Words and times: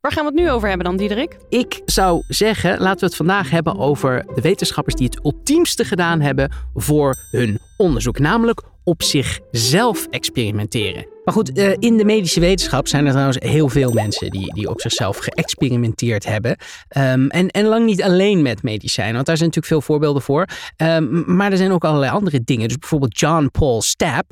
Waar 0.00 0.12
gaan 0.12 0.24
we 0.24 0.30
het 0.30 0.40
nu 0.40 0.50
over 0.50 0.68
hebben 0.68 0.86
dan, 0.86 0.96
Diederik? 0.96 1.36
Ik 1.48 1.80
zou 1.84 2.22
zeggen, 2.28 2.78
laten 2.78 3.00
we 3.00 3.06
het 3.06 3.16
vandaag 3.16 3.50
hebben 3.50 3.78
over 3.78 4.24
de 4.34 4.40
wetenschappers 4.40 4.94
die 4.94 5.06
het 5.06 5.24
ultiemste 5.24 5.84
gedaan 5.84 6.20
hebben 6.20 6.52
voor 6.74 7.16
hun 7.30 7.58
onderzoek. 7.76 8.18
Namelijk 8.18 8.62
op 8.84 9.02
zichzelf 9.02 10.06
experimenteren. 10.06 11.06
Maar 11.24 11.34
goed, 11.34 11.52
eh, 11.52 11.72
in 11.78 11.96
de 11.96 12.04
medische 12.04 12.40
wetenschap 12.40 12.88
zijn 12.88 13.04
er 13.04 13.10
trouwens 13.10 13.38
heel 13.40 13.68
veel 13.68 13.92
mensen 13.92 14.30
die, 14.30 14.54
die 14.54 14.68
op 14.68 14.80
zichzelf 14.80 15.18
geëxperimenteerd 15.18 16.24
hebben. 16.24 16.56
Ehm, 16.88 17.26
en, 17.26 17.48
en 17.48 17.64
lang 17.64 17.86
niet 17.86 18.02
alleen 18.02 18.42
met 18.42 18.62
medicijnen, 18.62 19.14
want 19.14 19.26
daar 19.26 19.36
zijn 19.36 19.48
natuurlijk 19.48 19.74
veel 19.74 19.94
voorbeelden 19.94 20.22
voor. 20.22 20.46
Ehm, 20.76 21.34
maar 21.36 21.50
er 21.50 21.56
zijn 21.56 21.72
ook 21.72 21.84
allerlei 21.84 22.12
andere 22.12 22.40
dingen. 22.44 22.68
Dus 22.68 22.78
bijvoorbeeld 22.78 23.18
John 23.18 23.48
Paul 23.52 23.82
Stapp. 23.82 24.30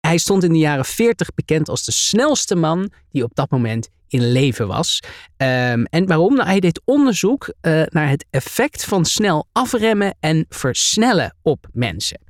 Hij 0.00 0.18
stond 0.18 0.44
in 0.44 0.52
de 0.52 0.58
jaren 0.58 0.84
40 0.84 1.34
bekend 1.34 1.68
als 1.68 1.84
de 1.84 1.92
snelste 1.92 2.56
man 2.56 2.90
die 3.10 3.24
op 3.24 3.34
dat 3.34 3.50
moment 3.50 3.88
in 4.08 4.32
leven 4.32 4.66
was. 4.66 5.00
Ehm, 5.36 5.84
en 5.84 6.06
waarom? 6.06 6.34
Nou, 6.34 6.48
hij 6.48 6.60
deed 6.60 6.80
onderzoek 6.84 7.54
uh, 7.62 7.82
naar 7.86 8.08
het 8.08 8.26
effect 8.30 8.84
van 8.84 9.04
snel 9.04 9.48
afremmen 9.52 10.16
en 10.20 10.46
versnellen 10.48 11.36
op 11.42 11.66
mensen. 11.72 12.20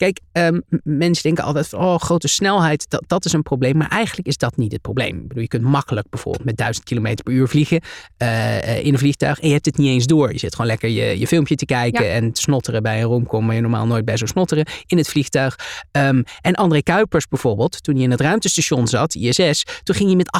Kijk, 0.00 0.20
um, 0.32 0.62
mensen 0.82 1.22
denken 1.22 1.44
altijd 1.44 1.68
van, 1.68 1.80
oh, 1.80 1.98
grote 1.98 2.28
snelheid, 2.28 2.90
dat, 2.90 3.04
dat 3.06 3.24
is 3.24 3.32
een 3.32 3.42
probleem. 3.42 3.76
Maar 3.76 3.88
eigenlijk 3.88 4.28
is 4.28 4.36
dat 4.36 4.56
niet 4.56 4.72
het 4.72 4.80
probleem. 4.80 5.16
Ik 5.16 5.28
bedoel, 5.28 5.42
je 5.42 5.48
kunt 5.48 5.62
makkelijk 5.62 6.08
bijvoorbeeld 6.10 6.44
met 6.44 6.56
1000 6.56 6.84
km 6.84 7.14
per 7.22 7.32
uur 7.32 7.48
vliegen 7.48 7.80
uh, 8.18 8.84
in 8.84 8.92
een 8.92 8.98
vliegtuig. 8.98 9.40
En 9.40 9.46
je 9.46 9.52
hebt 9.52 9.66
het 9.66 9.76
niet 9.76 9.88
eens 9.88 10.06
door. 10.06 10.32
Je 10.32 10.38
zit 10.38 10.54
gewoon 10.54 10.66
lekker 10.66 10.88
je, 10.88 11.18
je 11.18 11.26
filmpje 11.26 11.54
te 11.54 11.64
kijken 11.64 12.12
en 12.12 12.32
te 12.32 12.40
snotteren 12.40 12.82
bij 12.82 12.98
een 13.00 13.06
romcom 13.06 13.46
waar 13.46 13.54
je 13.54 13.60
normaal 13.60 13.86
nooit 13.86 14.04
bij 14.04 14.16
zou 14.16 14.30
snotteren 14.30 14.66
in 14.86 14.96
het 14.96 15.08
vliegtuig. 15.08 15.58
Um, 15.92 16.24
en 16.40 16.54
André 16.54 16.82
Kuipers 16.82 17.28
bijvoorbeeld, 17.28 17.82
toen 17.82 17.94
hij 17.94 18.04
in 18.04 18.10
het 18.10 18.20
ruimtestation 18.20 18.86
zat, 18.86 19.14
ISS, 19.14 19.64
toen 19.82 19.94
ging 19.94 20.08
hij 20.08 20.16
met 20.16 20.30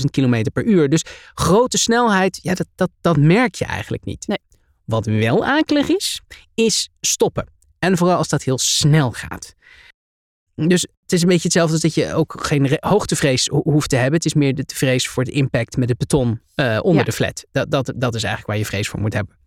28.000 0.00 0.04
km 0.10 0.50
per 0.52 0.64
uur. 0.64 0.88
Dus 0.88 1.04
grote 1.34 1.78
snelheid, 1.78 2.38
ja, 2.42 2.54
dat, 2.54 2.66
dat, 2.74 2.90
dat 3.00 3.16
merk 3.16 3.54
je 3.54 3.64
eigenlijk 3.64 4.04
niet. 4.04 4.26
Nee. 4.26 4.38
Wat 4.84 5.06
wel 5.06 5.44
akelig 5.44 5.88
is, 5.88 6.20
is 6.54 6.88
stoppen. 7.00 7.58
En 7.80 7.96
vooral 7.96 8.16
als 8.16 8.28
dat 8.28 8.42
heel 8.42 8.58
snel 8.58 9.12
gaat. 9.12 9.54
Dus 10.54 10.82
het 11.02 11.12
is 11.12 11.22
een 11.22 11.28
beetje 11.28 11.42
hetzelfde 11.42 11.72
als 11.72 11.82
dat 11.82 11.94
je 11.94 12.14
ook 12.14 12.36
geen 12.46 12.76
hoogtevrees 12.80 13.46
hoeft 13.48 13.88
te 13.88 13.96
hebben. 13.96 14.14
Het 14.14 14.24
is 14.24 14.34
meer 14.34 14.54
de 14.54 14.64
vrees 14.74 15.08
voor 15.08 15.24
de 15.24 15.30
impact 15.30 15.76
met 15.76 15.88
het 15.88 15.98
beton 15.98 16.40
uh, 16.56 16.78
onder 16.82 16.98
Ja. 16.98 17.04
de 17.04 17.12
flat. 17.12 17.44
Dat, 17.52 17.70
dat, 17.70 17.92
dat 17.96 18.14
is 18.14 18.22
eigenlijk 18.22 18.46
waar 18.46 18.58
je 18.58 18.64
vrees 18.66 18.88
voor 18.88 19.00
moet 19.00 19.12
hebben. 19.14 19.38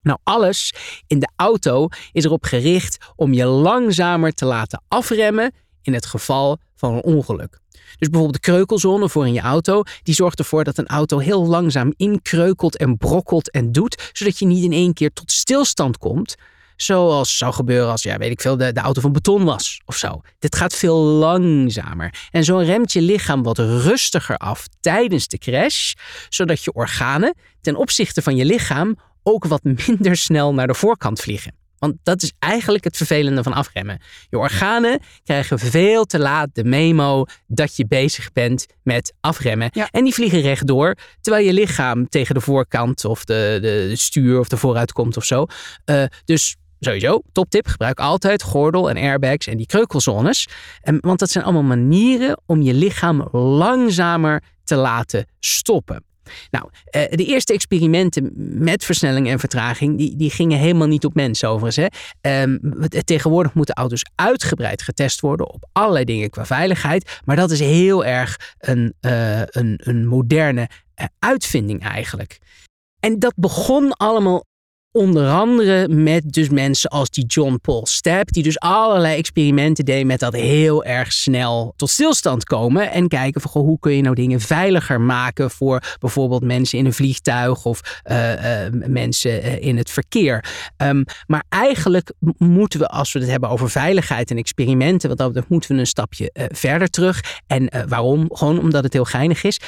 Nou, 0.00 0.18
alles 0.24 0.72
in 1.06 1.18
de 1.18 1.28
auto 1.36 1.88
is 2.12 2.24
erop 2.24 2.44
gericht 2.44 2.98
om 3.16 3.32
je 3.32 3.44
langzamer 3.44 4.32
te 4.32 4.44
laten 4.44 4.82
afremmen 4.88 5.52
in 5.82 5.94
het 5.94 6.06
geval 6.06 6.58
van 6.74 6.94
een 6.94 7.02
ongeluk. 7.02 7.58
Dus 7.72 8.08
bijvoorbeeld 8.08 8.44
de 8.44 8.50
kreukelzone 8.50 9.08
voor 9.08 9.26
in 9.26 9.32
je 9.32 9.40
auto, 9.40 9.82
die 10.02 10.14
zorgt 10.14 10.38
ervoor 10.38 10.64
dat 10.64 10.78
een 10.78 10.86
auto 10.86 11.18
heel 11.18 11.46
langzaam 11.46 11.92
inkreukelt 11.96 12.76
en 12.76 12.96
brokkelt 12.96 13.50
en 13.50 13.72
doet, 13.72 14.10
zodat 14.12 14.38
je 14.38 14.46
niet 14.46 14.64
in 14.64 14.72
één 14.72 14.92
keer 14.94 15.12
tot 15.12 15.32
stilstand 15.32 15.98
komt, 15.98 16.34
zoals 16.80 17.36
zou 17.36 17.52
gebeuren 17.52 17.90
als, 17.90 18.02
ja, 18.02 18.18
weet 18.18 18.30
ik 18.30 18.40
veel, 18.40 18.56
de, 18.56 18.72
de 18.72 18.80
auto 18.80 19.00
van 19.00 19.12
beton 19.12 19.44
was 19.44 19.80
of 19.84 19.96
zo. 19.96 20.20
Dit 20.38 20.56
gaat 20.56 20.74
veel 20.74 20.96
langzamer. 20.98 22.14
En 22.30 22.44
zo 22.44 22.56
remt 22.56 22.92
je 22.92 23.00
lichaam 23.00 23.42
wat 23.42 23.58
rustiger 23.58 24.36
af 24.36 24.66
tijdens 24.80 25.28
de 25.28 25.38
crash, 25.38 25.92
zodat 26.28 26.64
je 26.64 26.72
organen 26.72 27.34
ten 27.60 27.76
opzichte 27.76 28.22
van 28.22 28.36
je 28.36 28.44
lichaam 28.44 28.96
ook 29.22 29.44
wat 29.44 29.62
minder 29.86 30.16
snel 30.16 30.54
naar 30.54 30.66
de 30.66 30.74
voorkant 30.74 31.20
vliegen. 31.20 31.52
Want 31.78 31.94
dat 32.02 32.22
is 32.22 32.32
eigenlijk 32.38 32.84
het 32.84 32.96
vervelende 32.96 33.42
van 33.42 33.52
afremmen. 33.52 34.00
Je 34.28 34.38
organen 34.38 35.00
krijgen 35.24 35.58
veel 35.58 36.04
te 36.04 36.18
laat 36.18 36.48
de 36.52 36.64
memo 36.64 37.24
dat 37.46 37.76
je 37.76 37.86
bezig 37.86 38.32
bent 38.32 38.66
met 38.82 39.12
afremmen. 39.20 39.70
Ja. 39.72 39.88
En 39.90 40.04
die 40.04 40.14
vliegen 40.14 40.40
rechtdoor, 40.40 40.94
terwijl 41.20 41.46
je 41.46 41.52
lichaam 41.52 42.08
tegen 42.08 42.34
de 42.34 42.40
voorkant 42.40 43.04
of 43.04 43.24
de, 43.24 43.58
de, 43.60 43.86
de 43.88 43.96
stuur 43.96 44.38
of 44.38 44.48
de 44.48 44.56
vooruit 44.56 44.92
komt 44.92 45.16
of 45.16 45.24
zo. 45.24 45.46
Eh, 45.84 46.04
dus 46.24 46.56
sowieso, 46.80 47.22
toptip, 47.32 47.66
gebruik 47.66 47.98
altijd 47.98 48.42
gordel 48.42 48.90
en 48.90 48.96
airbags 48.96 49.46
en 49.46 49.56
die 49.56 49.66
kreukelzones. 49.66 50.48
En, 50.80 50.98
want 51.00 51.18
dat 51.18 51.30
zijn 51.30 51.44
allemaal 51.44 51.76
manieren 51.76 52.40
om 52.46 52.62
je 52.62 52.74
lichaam 52.74 53.28
langzamer 53.32 54.42
te 54.64 54.76
laten 54.76 55.26
stoppen. 55.40 56.06
Nou, 56.50 56.68
eh, 56.84 57.02
de 57.10 57.24
eerste 57.24 57.52
experimenten 57.52 58.32
met 58.62 58.84
versnelling 58.84 59.28
en 59.28 59.38
vertraging, 59.38 59.98
die, 59.98 60.16
die 60.16 60.30
gingen 60.30 60.58
helemaal 60.58 60.86
niet 60.86 61.04
op 61.04 61.14
mensen 61.14 61.48
overigens. 61.48 61.86
Hè. 61.86 61.98
Ehm, 62.20 62.58
tegenwoordig 63.04 63.54
moeten 63.54 63.74
auto's 63.74 64.04
uitgebreid 64.14 64.82
getest 64.82 65.20
worden 65.20 65.52
op 65.52 65.68
allerlei 65.72 66.04
dingen 66.04 66.30
qua 66.30 66.46
veiligheid. 66.46 67.20
Maar 67.24 67.36
dat 67.36 67.50
is 67.50 67.60
heel 67.60 68.04
erg 68.04 68.54
een, 68.58 68.94
eh, 69.00 69.40
een, 69.40 69.80
een 69.82 70.06
moderne 70.06 70.68
eh, 70.94 71.06
uitvinding 71.18 71.82
eigenlijk. 71.82 72.38
En 73.00 73.18
dat 73.18 73.32
begon 73.36 73.92
allemaal 73.92 74.44
onder 74.92 75.28
andere 75.28 75.88
met 75.88 76.32
dus 76.32 76.48
mensen 76.48 76.90
als 76.90 77.10
die 77.10 77.26
John 77.26 77.58
Paul 77.62 77.86
Stapp, 77.86 78.32
die 78.32 78.42
dus 78.42 78.58
allerlei 78.58 79.18
experimenten 79.18 79.84
deed 79.84 80.06
met 80.06 80.20
dat 80.20 80.34
heel 80.34 80.84
erg 80.84 81.12
snel 81.12 81.72
tot 81.76 81.90
stilstand 81.90 82.44
komen 82.44 82.90
en 82.90 83.08
kijken 83.08 83.40
van 83.40 83.50
goh, 83.50 83.62
hoe 83.62 83.78
kun 83.78 83.92
je 83.92 84.02
nou 84.02 84.14
dingen 84.14 84.40
veiliger 84.40 85.00
maken 85.00 85.50
voor 85.50 85.82
bijvoorbeeld 85.98 86.44
mensen 86.44 86.78
in 86.78 86.86
een 86.86 86.92
vliegtuig 86.92 87.64
of 87.64 88.00
eh, 88.02 88.64
eh, 88.66 88.72
mensen 88.72 89.42
eh, 89.42 89.62
in 89.62 89.76
het 89.76 89.90
verkeer. 89.90 90.44
Ehm, 90.76 91.02
maar 91.26 91.44
eigenlijk 91.48 92.12
moeten 92.38 92.80
we, 92.80 92.88
als 92.88 93.12
we 93.12 93.18
het 93.18 93.28
hebben 93.30 93.48
over 93.48 93.70
veiligheid 93.70 94.30
en 94.30 94.36
experimenten, 94.36 95.16
dat 95.16 95.26
betreft, 95.26 95.48
moeten 95.48 95.74
we 95.74 95.80
een 95.80 95.86
stapje 95.86 96.30
verder 96.52 96.88
terug. 96.88 97.40
En 97.46 97.70
waarom? 97.88 98.26
Gewoon 98.32 98.60
omdat 98.60 98.84
het 98.84 98.92
heel 98.92 99.04
geinig 99.04 99.42
is. 99.42 99.60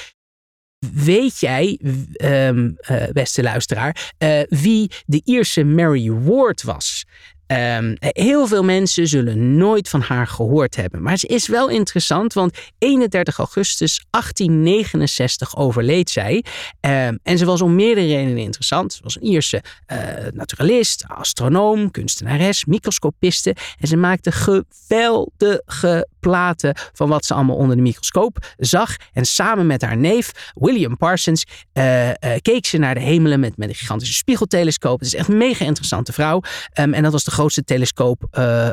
Weet 0.89 1.41
jij, 1.41 1.79
ehm, 2.13 2.71
eh, 2.81 3.03
beste 3.13 3.43
luisteraar, 3.43 4.13
eh, 4.19 4.41
wie 4.49 4.91
de 5.07 5.21
Ierse 5.25 5.65
Mary 5.65 6.11
Ward 6.13 6.63
was? 6.63 7.05
Ehm, 7.47 7.95
heel 7.99 8.47
veel 8.47 8.65
mensen 8.65 9.09
zullen 9.09 9.57
nooit 9.57 9.89
van 9.89 10.01
haar 10.01 10.27
gehoord 10.27 10.77
hebben. 10.77 11.03
Maar 11.03 11.19
ze 11.19 11.27
is 11.27 11.49
wel 11.49 11.69
interessant, 11.69 12.33
want 12.33 12.59
31 12.79 13.39
augustus 13.39 14.05
1869 14.11 15.57
overleed 15.57 16.11
zij. 16.11 16.45
Ehm, 16.81 17.17
en 17.23 17.39
ze 17.39 17.45
was 17.45 17.61
om 17.61 17.75
meerdere 17.75 18.07
redenen 18.07 18.39
interessant. 18.39 18.93
Ze 18.93 19.03
was 19.03 19.17
een 19.17 19.25
Ierse 19.25 19.63
eh, 19.87 19.99
naturalist, 20.33 21.05
astronoom, 21.09 21.91
kunstenares, 21.91 22.65
microscopiste. 22.65 23.57
En 23.79 23.89
ze 23.89 23.97
maakte 23.97 24.33
geweldige 24.33 26.09
platen 26.21 26.75
van 26.93 27.09
wat 27.09 27.25
ze 27.25 27.35
allemaal 27.35 27.57
onder 27.57 27.77
de 27.77 27.83
microscoop 27.83 28.39
zag. 28.57 28.97
En 29.13 29.25
samen 29.25 29.67
met 29.67 29.83
haar 29.83 29.97
neef, 29.97 30.53
William 30.55 30.97
Parsons, 30.97 31.45
eh, 31.73 32.09
eh, 32.09 32.17
keek 32.43 32.67
ze 32.67 32.79
naar 32.79 32.95
de 32.95 33.01
hemelen 33.01 33.41
met, 33.41 33.57
met 33.57 33.69
een 33.69 33.75
gigantische 33.75 34.15
spiegeltelescoop. 34.15 34.99
Het 34.99 35.09
is 35.09 35.15
echt 35.15 35.29
een 35.29 35.37
mega 35.37 35.65
interessante 35.65 36.13
vrouw. 36.13 36.41
Ehm, 36.73 36.93
en 36.93 37.03
dat 37.03 37.13
was 37.13 37.25
de 37.25 37.31
grootste 37.31 37.65
telescoop 37.65 38.27
eh, 38.31 38.69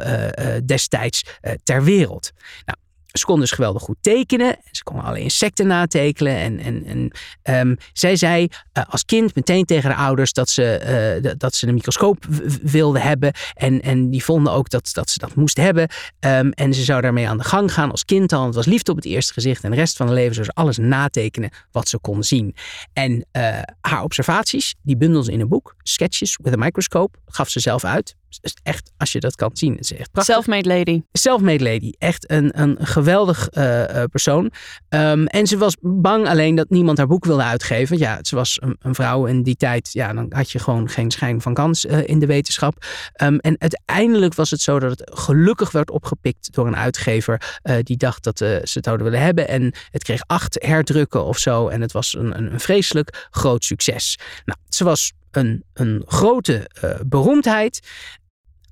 destijds 0.65 1.23
ter 1.63 1.83
wereld. 1.83 2.31
Nou, 2.65 2.77
ze 3.11 3.25
kon 3.25 3.39
dus 3.39 3.51
geweldig 3.51 3.81
goed 3.81 3.97
tekenen. 4.01 4.57
Ze 4.71 4.83
kon 4.83 5.01
alle 5.03 5.19
insecten 5.19 5.67
natekenen. 5.67 6.35
En, 6.37 6.59
en, 6.59 6.85
en 6.85 7.11
ehm, 7.41 7.75
zij 7.93 8.15
zei 8.15 8.47
eh, 8.71 8.83
als 8.89 9.05
kind 9.05 9.35
meteen 9.35 9.65
tegen 9.65 9.91
haar 9.91 10.05
ouders 10.05 10.33
dat 10.33 10.49
ze, 10.49 10.63
eh, 10.77 11.33
dat- 11.37 11.55
ze 11.55 11.67
een 11.67 11.73
microscoop 11.73 12.25
wilde 12.61 12.99
hebben. 12.99 13.33
En, 13.53 13.81
en 13.81 14.09
die 14.09 14.23
vonden 14.23 14.53
ook 14.53 14.69
dat, 14.69 14.89
dat 14.93 15.09
ze 15.09 15.19
dat 15.19 15.35
moest 15.35 15.57
hebben. 15.57 15.87
Ehm, 16.19 16.49
en 16.49 16.73
ze 16.73 16.83
zou 16.83 17.01
daarmee 17.01 17.27
aan 17.27 17.37
de 17.37 17.43
gang 17.43 17.73
gaan 17.73 17.91
als 17.91 18.05
kind 18.05 18.33
al. 18.33 18.45
Het 18.45 18.55
was 18.55 18.65
liefde 18.65 18.91
op 18.91 18.97
het 18.97 19.05
eerste 19.05 19.33
gezicht. 19.33 19.63
En 19.63 19.71
de 19.71 19.77
rest 19.77 19.97
van 19.97 20.05
haar 20.05 20.15
leven 20.15 20.33
zou 20.33 20.45
ze 20.45 20.51
alles 20.53 20.77
natekenen 20.77 21.49
wat 21.71 21.89
ze 21.89 21.99
kon 21.99 22.23
zien. 22.23 22.55
En 22.93 23.25
eh, 23.31 23.59
haar 23.81 24.03
observaties, 24.03 24.75
die 24.81 24.97
bundelde 24.97 25.25
ze 25.25 25.31
in 25.31 25.39
een 25.39 25.47
boek. 25.47 25.75
Sketches 25.83 26.37
with 26.43 26.53
a 26.53 26.57
Microscope. 26.57 27.17
Gaf 27.25 27.49
ze 27.49 27.59
zelf 27.59 27.83
uit. 27.83 28.15
Dus 28.41 28.55
echt, 28.63 28.91
als 28.97 29.11
je 29.11 29.19
dat 29.19 29.35
kan 29.35 29.49
zien, 29.53 29.71
het 29.71 29.83
is 29.83 29.93
echt 29.93 30.11
prachtig. 30.11 30.35
Self-made 30.35 30.67
lady. 30.67 31.01
Self-made 31.11 31.63
lady. 31.63 31.91
Echt 31.97 32.31
een, 32.31 32.61
een 32.61 32.77
geweldig 32.79 33.49
eh, 33.49 34.01
eh, 34.03 34.09
persoon. 34.09 34.51
Ehm, 34.89 35.25
en 35.25 35.47
ze 35.47 35.57
was 35.57 35.75
bang 35.81 36.27
alleen 36.27 36.55
dat 36.55 36.69
niemand 36.69 36.97
haar 36.97 37.07
boek 37.07 37.25
wilde 37.25 37.43
uitgeven. 37.43 37.97
Ja, 37.97 38.19
ze 38.21 38.35
was 38.35 38.57
een, 38.61 38.77
een 38.79 38.95
vrouw 38.95 39.25
in 39.25 39.43
die 39.43 39.55
tijd. 39.55 39.89
Ja, 39.91 40.13
dan 40.13 40.25
had 40.29 40.51
je 40.51 40.59
gewoon 40.59 40.89
geen 40.89 41.11
schijn 41.11 41.41
van 41.41 41.53
kans 41.53 41.85
eh, 41.85 42.07
in 42.07 42.19
de 42.19 42.25
wetenschap. 42.25 42.85
Ehm, 43.13 43.35
en 43.35 43.55
uiteindelijk 43.59 44.33
was 44.33 44.51
het 44.51 44.61
zo 44.61 44.79
dat 44.79 44.99
het 44.99 45.11
gelukkig 45.13 45.71
werd 45.71 45.91
opgepikt 45.91 46.53
door 46.53 46.67
een 46.67 46.75
uitgever. 46.75 47.59
die 47.81 47.97
dacht 47.97 48.23
dat 48.23 48.37
ze 48.37 48.45
het 48.45 48.83
zouden 48.85 49.05
willen 49.05 49.21
hebben. 49.21 49.47
En 49.47 49.73
het 49.91 50.03
kreeg 50.03 50.21
acht 50.25 50.63
herdrukken 50.63 51.25
of 51.25 51.37
zo. 51.37 51.67
En 51.67 51.81
het 51.81 51.91
was 51.91 52.15
een, 52.17 52.37
een, 52.37 52.53
een 52.53 52.59
vreselijk 52.59 53.27
groot 53.31 53.63
succes. 53.63 54.17
Nou, 54.45 54.59
ze 54.69 54.83
was 54.83 55.13
een, 55.31 55.63
een 55.73 56.03
grote 56.05 56.69
beroemdheid. 57.05 57.79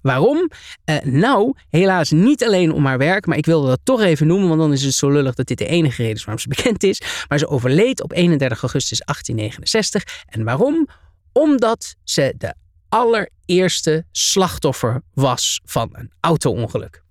Waarom? 0.06 0.50
Eh, 0.84 0.98
nou, 1.04 1.54
helaas 1.70 2.12
niet 2.12 2.44
alleen 2.44 2.72
om 2.72 2.86
haar 2.86 2.98
werk, 2.98 3.26
maar 3.26 3.38
ik 3.38 3.46
wilde 3.46 3.68
dat 3.68 3.80
toch 3.84 4.02
even 4.02 4.28
noemen, 4.28 4.48
want 4.48 4.60
dan 4.60 4.74
is 4.74 4.84
het 4.84 4.94
zo 4.94 5.12
lullig 5.12 5.36
dat 5.36 5.48
dit 5.48 5.58
de 5.58 5.66
enige 5.66 6.02
reden 6.02 6.16
is 6.16 6.24
waarom 6.24 6.42
ze 6.42 6.48
bekend 6.48 6.84
is. 6.84 7.02
Maar 7.28 7.40
ze 7.40 7.48
overleed 7.48 8.04
op 8.04 8.12
31 8.12 8.62
augustus 8.62 9.00
1869. 9.00 10.24
En 10.26 10.44
waarom? 10.44 10.88
Omdat 11.32 11.96
ze 12.04 12.34
de 12.38 12.54
allereerste 12.90 14.06
slachtoffer 14.12 15.02
was 15.14 15.62
van 15.64 15.90
een 15.92 16.12
auto-ongeluk. 16.20 17.04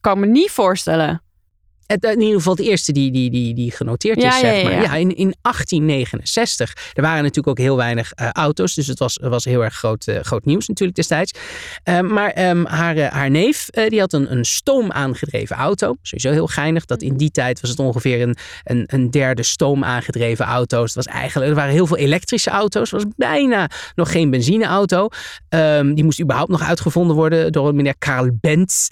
Kan 0.00 0.20
me 0.20 0.26
niet 0.26 0.50
voorstellen. 0.50 1.22
Het, 1.90 2.04
in 2.04 2.20
ieder 2.20 2.36
geval 2.36 2.54
de 2.54 2.62
eerste 2.62 2.92
die, 2.92 3.10
die, 3.10 3.30
die, 3.30 3.54
die 3.54 3.70
genoteerd 3.70 4.20
Ja, 4.20 4.28
is, 4.28 4.34
ja, 4.34 4.40
zeg 4.40 4.62
maar. 4.62 4.72
ja, 4.72 4.82
ja. 4.82 4.94
in, 4.94 5.16
in 5.16 5.34
1869. 5.42 6.76
Er 6.92 7.02
waren 7.02 7.22
natuurlijk 7.22 7.48
ook 7.48 7.58
heel 7.58 7.76
weinig 7.76 8.12
eh, 8.12 8.30
auto's. 8.30 8.74
Dus 8.74 8.86
het 8.86 8.98
was, 8.98 9.14
het 9.14 9.30
was 9.30 9.44
heel 9.44 9.64
erg 9.64 9.74
groot, 9.74 10.06
eh, 10.06 10.20
groot 10.20 10.44
nieuws 10.44 10.68
natuurlijk 10.68 10.96
destijds. 10.96 11.32
Eh, 11.82 12.00
maar 12.00 12.30
ehm, 12.30 12.64
haar, 12.64 12.96
eh, 12.96 13.12
haar 13.12 13.30
neef, 13.30 13.68
eh, 13.68 13.88
die 13.88 14.00
had 14.00 14.12
een, 14.12 14.32
een 14.32 14.44
stoom 14.44 14.92
aangedreven 14.92 15.56
auto. 15.56 15.96
Sowieso 16.02 16.30
heel 16.30 16.46
geinig. 16.46 16.84
Dat 16.84 17.02
in 17.02 17.16
die 17.16 17.30
tijd 17.30 17.60
was 17.60 17.70
het 17.70 17.78
ongeveer 17.78 18.22
een, 18.22 18.36
een, 18.64 18.84
een 18.86 19.10
derde 19.10 19.42
stoom 19.42 19.84
aangedreven 19.84 20.44
auto's. 20.44 20.94
Het 20.94 21.04
was 21.04 21.14
eigenlijk, 21.14 21.50
er 21.50 21.56
waren 21.56 21.72
heel 21.72 21.86
veel 21.86 21.96
elektrische 21.96 22.50
auto's. 22.50 22.90
Het 22.90 23.02
was 23.02 23.12
bijna 23.16 23.70
nog 23.94 24.12
geen 24.12 24.30
benzineauto. 24.30 25.08
Ehm, 25.48 25.94
die 25.94 26.04
moest 26.04 26.20
überhaupt 26.20 26.50
nog 26.50 26.62
uitgevonden 26.62 27.16
worden 27.16 27.52
door 27.52 27.74
meneer 27.74 27.98
Karl 27.98 28.30
Benz. 28.40 28.88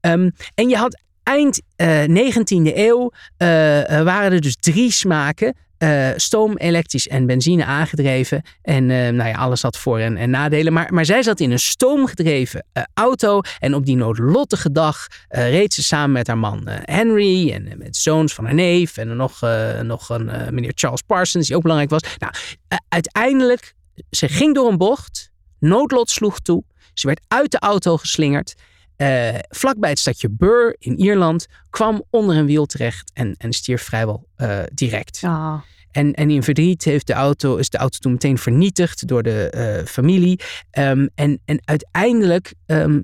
Ehm, 0.00 0.30
en 0.54 0.68
je 0.68 0.76
had 0.76 1.06
eind 1.28 1.60
eh 1.76 2.04
19e 2.04 2.76
eeuw 2.76 3.10
eh, 3.36 3.98
eh, 3.98 4.04
waren 4.04 4.32
er 4.32 4.40
dus 4.40 4.56
drie 4.60 4.90
smaken. 4.92 5.54
eh, 5.78 6.08
stoom, 6.16 6.56
elektrisch 6.56 7.08
en 7.08 7.26
benzine 7.26 7.64
aangedreven. 7.64 8.42
En 8.62 8.90
eh, 8.90 9.08
nou 9.08 9.28
ja, 9.28 9.34
alles 9.36 9.62
had 9.62 9.76
voor- 9.78 9.98
en, 9.98 10.16
en 10.16 10.30
nadelen. 10.30 10.72
Maar, 10.72 10.92
maar 10.94 11.04
zij 11.04 11.22
zat 11.22 11.40
in 11.40 11.50
een 11.50 11.58
stoomgedreven 11.58 12.64
eh, 12.72 12.82
auto. 12.94 13.40
En 13.58 13.74
op 13.74 13.86
die 13.86 13.96
noodlottige 13.96 14.72
dag 14.72 15.06
eh, 15.28 15.50
reed 15.50 15.74
ze 15.74 15.82
samen 15.82 16.12
met 16.12 16.26
haar 16.26 16.38
man 16.38 16.66
eh, 16.68 16.76
Henry. 16.96 17.52
En 17.52 17.66
eh, 17.70 17.76
met 17.76 17.96
zoons 17.96 18.34
van 18.34 18.44
haar 18.44 18.54
neef. 18.54 18.96
En 18.96 19.16
nog, 19.16 19.42
eh, 19.42 19.80
nog 19.80 20.08
een 20.08 20.28
eh, 20.28 20.48
meneer 20.50 20.72
Charles 20.74 21.02
Parsons, 21.02 21.46
die 21.46 21.56
ook 21.56 21.62
belangrijk 21.62 21.90
was. 21.92 22.02
Nou, 22.18 22.32
eh, 22.68 22.78
uiteindelijk, 22.88 23.74
ze 24.10 24.28
ging 24.28 24.54
door 24.54 24.68
een 24.70 24.78
bocht. 24.78 25.30
Noodlot 25.58 26.10
sloeg 26.10 26.40
toe. 26.40 26.64
Ze 26.94 27.06
werd 27.06 27.20
uit 27.28 27.50
de 27.50 27.58
auto 27.58 27.96
geslingerd. 27.96 28.54
Eh 28.98 29.34
vlakbij 29.48 29.90
het 29.90 29.98
stadje 29.98 30.28
Burr 30.30 30.76
in 30.78 30.98
Ierland. 30.98 31.46
Kwam 31.70 32.02
onder 32.10 32.36
een 32.36 32.46
wiel 32.46 32.66
terecht 32.66 33.10
en, 33.14 33.34
en 33.38 33.52
stierf 33.52 33.82
vrijwel 33.82 34.28
eh, 34.36 34.58
direct. 34.74 35.20
Ah. 35.24 35.54
En, 35.90 36.14
en 36.14 36.30
in 36.30 36.42
verdriet 36.42 36.84
heeft 36.84 37.06
de 37.06 37.12
auto, 37.12 37.56
is 37.56 37.70
de 37.70 37.78
auto 37.78 37.98
toen 37.98 38.12
meteen 38.12 38.38
vernietigd 38.38 39.08
door 39.08 39.22
de 39.22 39.50
eh, 39.50 39.86
familie. 39.86 40.40
Ehm, 40.70 41.06
en, 41.14 41.40
en 41.44 41.60
uiteindelijk 41.64 42.54
ehm, 42.66 43.00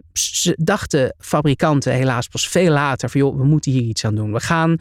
dachten 0.55 1.15
fabrikanten 1.19 1.93
helaas 1.93 2.29
pas 2.29 2.49
veel 2.49 2.73
later 2.73 3.11
van 3.11 3.21
joh, 3.21 3.37
we 3.37 3.45
moeten 3.45 3.73
hier 3.73 3.83
iets 3.83 4.05
aan 4.05 4.15
doen. 4.15 4.33
We 4.33 4.41
gaan 4.41 4.77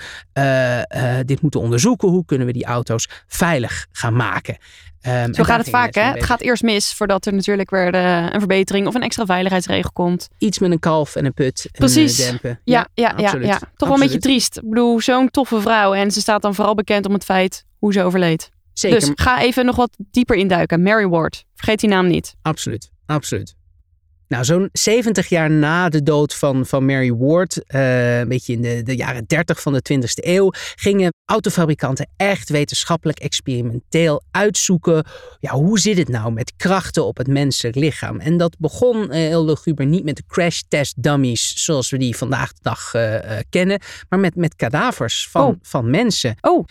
dit 1.26 1.42
moeten 1.42 1.60
onderzoeken. 1.60 2.10
Hoe 2.10 2.26
kunnen 2.26 2.48
we 2.48 2.54
die 2.54 2.66
auto's 2.66 3.10
veilig 3.28 3.88
gaan 3.92 4.16
maken? 4.16 4.58
Ehm, 5.04 5.16
en 5.16 5.34
Zo 5.34 5.44
gaat 5.44 5.58
het 5.60 5.70
vaak, 5.70 5.96
hè? 5.96 6.02
Het 6.02 6.24
gaat 6.24 6.42
eerst 6.42 6.64
mis 6.64 6.94
voordat 6.94 7.26
er 7.26 7.34
natuurlijk 7.34 7.70
weer 7.70 7.94
eh, 7.94 8.24
een 8.30 8.40
verbetering 8.40 8.88
of 8.88 8.94
een 8.96 9.02
extra 9.02 9.26
veiligheidsregel 9.26 9.92
komt. 9.92 10.30
Iets 10.38 10.60
met 10.60 10.72
een 10.72 10.80
kalf 10.80 11.16
en 11.16 11.26
een 11.26 11.34
put. 11.34 11.66
En, 11.66 11.72
Precies. 11.72 12.20
eh, 12.20 12.30
dempen. 12.30 12.60
Ja, 12.64 12.88
ja, 12.94 13.14
ja, 13.18 13.24
absoluut. 13.26 13.48
ja. 13.48 13.60
Toch 13.76 13.88
wel 13.90 13.98
een 13.98 14.04
beetje 14.04 14.20
triest. 14.20 14.58
Ik 14.58 14.70
bedoel, 14.70 15.02
zo'n 15.02 15.30
toffe 15.30 15.62
vrouw 15.62 15.94
en 15.94 16.12
ze 16.12 16.22
staat 16.22 16.42
dan 16.42 16.56
vooral 16.56 16.76
bekend 16.76 17.06
om 17.06 17.14
het 17.14 17.24
feit 17.24 17.66
hoe 17.78 17.94
ze 17.94 18.04
overleed. 18.04 18.52
Zeker, 18.74 19.00
Dus 19.00 19.12
ga 19.16 19.42
even 19.42 19.66
nog 19.66 19.76
wat 19.76 19.90
dieper 20.12 20.36
induiken. 20.36 20.82
Mary 20.82 21.08
Ward. 21.08 21.46
Vergeet 21.56 21.80
die 21.80 21.90
naam 21.90 22.08
niet. 22.08 22.36
Absoluut, 22.42 22.90
absoluut. 23.06 23.56
Nou, 24.34 24.46
zo'n 24.46 24.70
70 24.72 25.28
jaar 25.28 25.52
na 25.52 25.90
de 25.90 26.04
dood 26.04 26.36
van, 26.36 26.66
van 26.66 26.86
Mary 26.86 27.14
Ward, 27.14 27.66
eh, 27.66 28.20
een 28.20 28.28
beetje 28.28 28.54
in 28.54 28.62
de, 28.62 28.84
de 28.84 28.96
jaren 28.96 29.24
30 29.28 29.62
van 29.62 29.74
de 29.74 29.82
20e 29.94 30.28
eeuw, 30.28 30.52
gingen 30.76 31.14
autofabrikanten 31.26 32.10
echt 32.18 32.50
wetenschappelijk 32.50 33.20
experimenteel 33.20 34.24
uitzoeken. 34.32 35.06
Ja, 35.40 35.52
hoe 35.52 35.80
zit 35.80 35.98
het 35.98 36.08
nou 36.10 36.32
met 36.32 36.54
krachten 36.58 37.06
op 37.06 37.18
het 37.18 37.28
menselijk 37.28 37.76
lichaam? 37.76 38.20
En 38.20 38.38
dat 38.38 38.56
begon 38.60 39.12
eh, 39.12 39.18
heel 39.18 39.46
luguber 39.46 39.86
niet 39.86 40.04
met 40.04 40.16
de 40.16 40.24
crash 40.28 40.62
test 40.68 41.04
dummies 41.04 41.64
zoals 41.64 41.90
we 41.90 41.98
die 41.98 42.18
vandaag 42.18 42.54
de 42.54 42.60
dag 42.62 42.94
eh, 42.94 43.40
kennen, 43.50 43.80
maar 44.10 44.20
met, 44.20 44.36
met 44.36 44.56
kadavers 44.56 45.28
van, 45.32 45.42
Oh. 45.44 45.56
van 45.62 45.90
mensen. 45.90 46.36
Oh, 46.42 46.66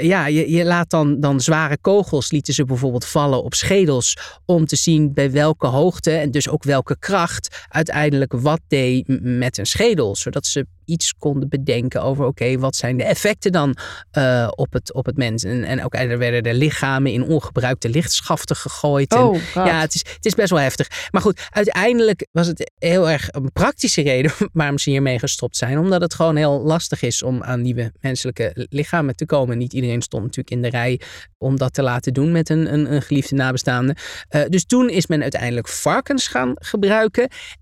ja, 0.00 0.26
je, 0.26 0.50
je 0.50 0.64
laat 0.64 0.90
dan, 0.90 1.20
dan 1.20 1.40
zware 1.40 1.78
kogels, 1.80 2.30
lieten 2.30 2.54
ze 2.54 2.64
bijvoorbeeld 2.64 3.04
vallen 3.04 3.42
op 3.42 3.54
schedels. 3.54 4.16
Om 4.46 4.66
te 4.66 4.76
zien 4.76 5.12
bij 5.14 5.30
welke 5.30 5.66
hoogte 5.66 6.10
en 6.10 6.30
dus 6.30 6.48
ook 6.48 6.62
welke 6.62 6.98
kracht 7.00 7.64
uiteindelijk 7.68 8.32
wat 8.32 8.60
deed 8.68 9.04
met 9.22 9.58
een 9.58 9.66
schedel. 9.66 10.16
Zodat 10.16 10.46
ze 10.46 10.66
iets 10.90 11.14
konden 11.18 11.48
bedenken 11.48 12.02
over, 12.02 12.24
oké, 12.24 12.58
wat 12.58 12.76
zijn 12.76 12.96
de 12.96 13.04
effecten 13.04 13.52
dan 13.52 13.76
eh, 14.10 14.48
op, 14.54 14.72
het, 14.72 14.92
op 14.92 15.06
het 15.06 15.16
mens. 15.16 15.44
En, 15.44 15.64
en 15.64 15.84
ook 15.84 15.94
er 15.94 16.18
werden 16.18 16.42
er 16.42 16.54
lichamen 16.54 17.12
in 17.12 17.22
ongebruikte 17.22 17.88
lichtschaften 17.88 18.56
gegooid. 18.56 19.12
En, 19.12 19.18
oh 19.18 19.26
God. 19.26 19.66
ja, 19.66 19.80
het 19.80 19.94
is, 19.94 20.04
het 20.14 20.26
is 20.26 20.34
best 20.34 20.50
wel 20.50 20.58
heftig. 20.58 21.08
Maar 21.10 21.22
goed, 21.22 21.48
uiteindelijk 21.50 22.26
was 22.32 22.46
het 22.46 22.72
heel 22.78 23.10
erg 23.10 23.28
een 23.30 23.52
praktische 23.52 24.02
reden 24.02 24.32
waarom 24.52 24.78
ze 24.78 24.90
hiermee 24.90 25.18
gestopt 25.18 25.56
zijn. 25.56 25.78
Omdat 25.78 26.00
het 26.00 26.14
gewoon 26.14 26.36
heel 26.36 26.60
lastig 26.60 27.02
is 27.02 27.22
om 27.22 27.42
aan 27.42 27.62
nieuwe 27.62 27.92
menselijke 28.00 28.66
lichamen 28.70 29.16
te 29.16 29.26
komen. 29.26 29.58
Niet 29.58 29.72
iedereen 29.72 30.02
stond 30.02 30.22
natuurlijk 30.22 30.50
in 30.50 30.62
de 30.62 30.68
rij 30.68 31.00
om 31.38 31.56
dat 31.56 31.72
te 31.72 31.82
laten 31.82 32.12
doen 32.12 32.32
met 32.32 32.48
een, 32.48 32.72
een, 32.72 32.92
een 32.92 33.02
geliefde 33.02 33.34
nabestaande. 33.34 33.96
Eh, 34.28 34.42
dus 34.48 34.64
toen 34.64 34.88
is 34.88 35.06
men 35.06 35.22
uiteindelijk 35.22 35.68
varkens 35.68 36.26
gaan 36.26 36.52
gebruiken. 36.54 36.79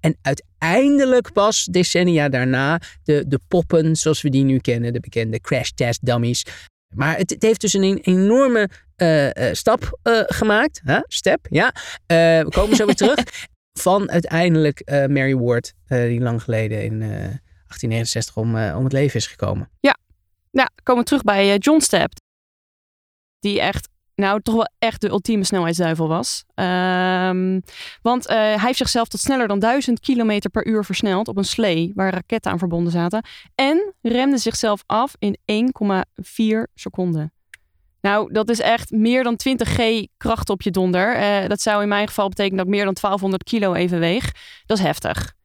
En 0.01 0.17
uiteindelijk 0.23 1.33
pas 1.33 1.65
decennia 1.65 2.29
daarna 2.29 2.81
de, 3.05 3.25
de 3.27 3.41
poppen 3.49 3.97
zoals 3.97 4.23
we 4.23 4.31
die 4.31 4.45
nu 4.45 4.59
kennen. 4.59 4.93
De 4.93 5.01
bekende 5.01 5.41
crash 5.41 5.71
test 5.71 6.07
dummies. 6.07 6.45
Maar 6.95 7.17
het, 7.17 7.31
het 7.31 7.43
heeft 7.43 7.61
dus 7.61 7.73
een 7.73 7.99
enorme 7.99 8.69
eh, 8.97 9.49
eh, 9.49 9.55
stap 9.55 9.99
eh, 10.03 10.21
gemaakt. 10.27 10.81
Huh? 10.85 11.01
Step, 11.07 11.47
ja. 11.51 11.75
We 12.07 12.47
komen 12.51 12.77
zo 12.77 12.87
weer 12.87 12.95
terug. 12.95 13.19
Van 13.79 14.11
uiteindelijk 14.11 14.83
Mary 14.87 15.37
Ward, 15.37 15.75
die 15.87 16.21
lang 16.21 16.43
geleden 16.43 16.85
in 16.85 17.03
eh, 17.03 17.09
1869 17.09 18.37
om, 18.37 18.49
om 18.49 18.85
het 18.85 18.93
leven 18.93 19.17
is 19.17 19.27
gekomen. 19.27 19.71
Nou, 20.51 20.69
komen 20.83 21.03
we 21.03 21.09
terug 21.09 21.23
bij 21.23 21.57
John 21.57 21.81
Stepp. 21.81 22.13
Die 23.39 23.61
echt, 23.61 23.89
nou 24.19 24.41
toch 24.43 24.55
wel 24.55 24.69
echt 24.79 25.01
de 25.01 25.09
ultieme 25.09 25.45
snelheidsduivel 25.45 26.09
was. 26.09 26.45
Ehm, 26.55 27.61
want 28.03 28.27
eh, 28.27 28.37
hij 28.37 28.59
heeft 28.59 28.79
zichzelf 28.79 29.09
tot 29.09 29.21
sneller 29.21 29.49
dan 29.49 29.59
1000 29.59 30.01
km 30.01 30.41
per 30.53 30.67
uur 30.67 30.85
versneld 30.85 31.29
op 31.29 31.37
een 31.37 31.45
slee 31.45 31.93
waar 31.95 32.13
raketten 32.13 32.51
aan 32.51 32.59
verbonden 32.59 32.93
zaten. 32.93 33.25
En 33.55 33.95
remde 34.03 34.39
zichzelf 34.39 34.83
af 34.87 35.15
in 35.19 35.39
1,4 35.45 36.73
seconden. 36.75 37.33
Nou, 38.01 38.33
dat 38.33 38.49
is 38.49 38.61
echt 38.61 38.91
meer 38.91 39.23
dan 39.25 39.37
20 39.37 39.69
G 39.69 40.07
kracht 40.17 40.51
op 40.51 40.63
je 40.63 40.71
donder. 40.71 41.15
Eh, 41.15 41.49
dat 41.49 41.61
zou 41.61 41.83
in 41.83 41.89
mijn 41.89 42.09
geval 42.09 42.29
betekenen 42.29 42.57
dat 42.57 42.67
ik 42.67 42.73
meer 42.73 42.85
dan 42.85 42.95
1200 42.95 43.45
kilo 43.45 43.75
even 43.75 43.99
weeg. 43.99 44.33
Dat 44.67 44.79
is 44.79 44.85
heftig. 44.85 45.37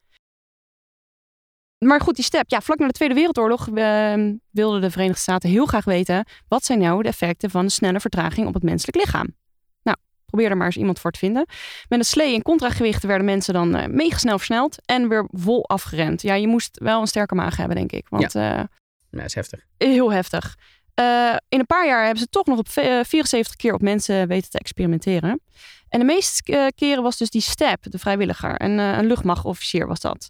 Maar 1.84 2.02
goed, 2.02 2.16
die 2.16 2.24
step. 2.24 2.50
Ja, 2.50 2.62
vlak 2.62 2.80
na 2.80 2.88
de 2.88 2.94
Tweede 2.94 3.16
Wereldoorlog 3.16 3.70
ehm, 3.70 4.34
wilden 4.52 4.82
de 4.82 4.92
Verenigde 4.92 5.22
Staten 5.22 5.50
heel 5.50 5.66
graag 5.66 5.86
weten... 5.86 6.26
wat 6.48 6.66
zijn 6.66 6.80
nou 6.80 7.02
de 7.02 7.08
effecten 7.08 7.50
van 7.50 7.64
een 7.64 7.72
snelle 7.72 8.00
vertraging 8.00 8.48
op 8.48 8.54
het 8.54 8.64
menselijk 8.64 8.98
lichaam? 8.98 9.36
Nou, 9.84 9.98
probeer 10.26 10.50
er 10.50 10.58
maar 10.58 10.66
eens 10.66 10.78
iemand 10.78 11.00
voor 11.00 11.12
te 11.12 11.20
vinden. 11.20 11.46
Met 11.88 12.00
een 12.00 12.06
slee 12.06 12.36
en 12.36 12.42
contragewichten 12.42 13.08
werden 13.08 13.26
mensen 13.26 13.54
dan 13.54 13.76
eh, 13.76 13.88
mega 13.88 14.18
snel 14.18 14.38
versneld... 14.38 14.78
en 14.86 15.10
weer 15.10 15.28
vol 15.32 15.68
afgerend. 15.68 16.22
Ja, 16.22 16.34
je 16.34 16.48
moest 16.48 16.80
wel 16.80 17.02
een 17.02 17.08
sterke 17.08 17.36
maag 17.36 17.58
hebben, 17.58 17.76
denk 17.76 17.92
ik. 17.92 18.06
Want 18.10 18.36
eh, 18.36 18.42
Nou, 18.42 18.68
dat 19.10 19.26
is 19.26 19.36
heftig. 19.36 19.66
heel 19.78 20.12
heftig. 20.12 20.56
Eh, 20.94 21.36
in 21.50 21.60
een 21.60 21.66
paar 21.66 21.88
jaar 21.88 22.02
hebben 22.02 22.22
ze 22.22 22.30
toch 22.30 22.46
nog 22.46 22.58
op 22.58 22.68
eh, 22.68 23.00
74 23.04 23.56
keer 23.56 23.74
op 23.74 23.82
mensen 23.82 24.28
weten 24.28 24.50
te 24.50 24.60
experimenteren. 24.60 25.42
En 25.90 26.00
de 26.00 26.06
meeste 26.06 26.72
keren 26.76 27.04
was 27.04 27.18
dus 27.18 27.30
die 27.30 27.42
Step, 27.42 27.92
de 27.92 28.00
vrijwilliger. 28.00 28.56
En 28.56 28.78
een 28.78 29.06
luchtmachtofficier 29.06 29.88
was 29.88 30.00
dat. 30.00 30.30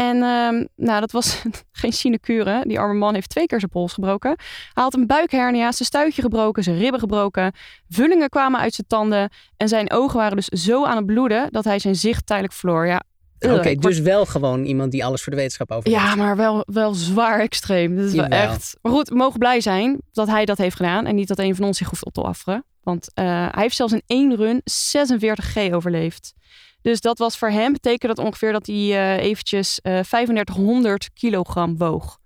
En 0.00 0.22
ehm, 0.22 0.64
nou, 0.76 1.00
dat 1.00 1.12
was 1.12 1.42
geen 1.72 1.92
sinecure. 1.92 2.64
Die 2.66 2.78
arme 2.78 2.94
man 2.98 3.14
heeft 3.14 3.28
twee 3.28 3.46
keer 3.46 3.58
zijn 3.58 3.70
pols 3.70 3.92
gebroken. 3.92 4.36
Hij 4.72 4.82
had 4.82 4.94
een 4.94 5.06
buikhernia, 5.06 5.72
zijn 5.72 5.88
stuitje 5.88 6.22
gebroken, 6.22 6.62
zijn 6.62 6.78
ribben 6.78 7.00
gebroken. 7.00 7.52
Vullingen 7.88 8.28
kwamen 8.28 8.60
uit 8.60 8.74
zijn 8.74 8.86
tanden. 8.86 9.30
En 9.56 9.68
zijn 9.68 9.90
ogen 9.90 10.16
waren 10.16 10.36
dus 10.36 10.46
zo 10.46 10.84
aan 10.84 10.96
het 10.96 11.06
bloeden 11.06 11.48
dat 11.50 11.64
hij 11.64 11.78
zijn 11.78 11.96
zicht 11.96 12.26
tijdelijk 12.26 12.54
verloor. 12.54 12.86
Ja, 12.86 13.02
Oké, 13.40 13.74
dus 13.74 13.98
wel 13.98 14.26
gewoon 14.26 14.64
iemand 14.64 14.92
die 14.92 15.04
alles 15.04 15.22
voor 15.22 15.32
de 15.32 15.38
wetenschap 15.38 15.70
over 15.70 15.90
ja, 15.90 16.14
maar 16.14 16.36
wel, 16.36 16.62
wel 16.66 16.94
zwaar 16.94 17.40
extreem. 17.40 17.96
Dat 17.96 18.04
is 18.04 18.12
wel 18.12 18.22
Jawel. 18.22 18.38
echt. 18.38 18.76
Maar 18.82 18.92
goed, 18.92 19.08
we 19.08 19.14
mogen 19.14 19.38
blij 19.38 19.60
zijn 19.60 20.00
dat 20.12 20.28
hij 20.28 20.44
dat 20.44 20.58
heeft 20.58 20.76
gedaan. 20.76 21.06
En 21.06 21.14
niet 21.14 21.28
dat 21.28 21.38
een 21.38 21.54
van 21.54 21.64
ons 21.64 21.78
zich 21.78 21.88
hoeft 21.88 22.04
op 22.04 22.12
te 22.12 22.22
offeren. 22.22 22.64
Want 22.82 23.10
eh, 23.14 23.24
hij 23.24 23.62
heeft 23.62 23.76
zelfs 23.76 23.92
in 23.92 24.02
één 24.06 24.36
run 24.36 24.62
46G 24.62 25.72
overleefd. 25.72 26.34
Dus 26.82 27.00
dat 27.00 27.18
was 27.18 27.38
voor 27.38 27.50
hem, 27.50 27.72
betekent 27.72 28.16
dat 28.16 28.26
ongeveer 28.26 28.52
dat 28.52 28.66
hij 28.66 28.76
eh, 28.76 29.24
eventjes 29.24 29.80
eh 29.80 30.00
3500 30.00 31.10
kilogram 31.12 31.76
woog. 31.76 32.18